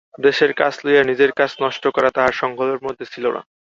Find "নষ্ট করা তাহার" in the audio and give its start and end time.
1.63-2.33